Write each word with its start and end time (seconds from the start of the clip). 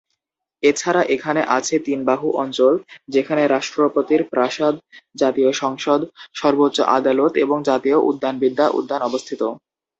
এছাড়া 0.63 1.01
এখানে 1.15 1.41
আছে 1.57 1.75
তিন 1.87 1.99
বাহু 2.09 2.27
অঞ্চল, 2.43 2.73
যেখানে 3.09 3.43
রাষ্ট্রপতির 3.47 4.21
প্রাসাদ, 4.31 4.75
জাতীয় 5.15 5.51
সংসদ, 5.61 5.99
সর্বোচ্চ 6.35 6.77
আদালত 6.97 7.33
এবং 7.45 7.57
জাতীয় 7.69 7.97
উদ্ভিদবিদ্যা 8.09 8.65
উদ্যান 8.79 9.01
অবস্থিত। 9.09 9.41